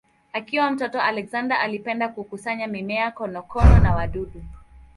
[0.33, 4.43] Akiwa mtoto Alexander alipenda kukusanya mimea, konokono na wadudu.